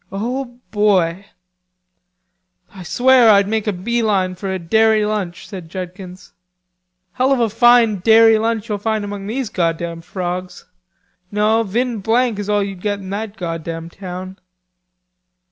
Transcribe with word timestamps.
"O 0.11 0.45
boy!" 0.71 1.27
"I 2.73 2.81
swear 2.81 3.29
I'd 3.29 3.47
make 3.47 3.67
a 3.67 3.71
bee 3.71 4.01
line 4.01 4.33
for 4.33 4.51
a 4.51 4.57
dairy 4.57 5.05
lunch," 5.05 5.47
said 5.47 5.69
Judkins. 5.69 6.33
"Hell 7.11 7.31
of 7.31 7.39
a 7.39 7.51
fine 7.51 7.97
dairy 7.97 8.39
lunch 8.39 8.67
you'll 8.67 8.79
find 8.79 9.05
among 9.05 9.27
those 9.27 9.49
goddam 9.49 10.01
frogs. 10.01 10.65
No, 11.31 11.61
vin 11.61 11.99
blank 11.99 12.39
is 12.39 12.49
all 12.49 12.63
you'ld 12.63 12.81
get 12.81 12.97
in 12.97 13.11
that 13.11 13.37
goddam 13.37 13.91
town." 13.91 14.39